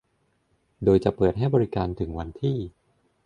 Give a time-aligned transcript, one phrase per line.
[0.83, 2.57] โดยจะเปิดให้บริการถึงวันที่